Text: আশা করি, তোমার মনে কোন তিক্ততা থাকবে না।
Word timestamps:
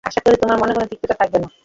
আশা 0.05 0.19
করি, 0.23 0.35
তোমার 0.37 0.57
মনে 0.61 0.73
কোন 0.73 0.83
তিক্ততা 0.91 1.15
থাকবে 1.21 1.37
না। 1.39 1.47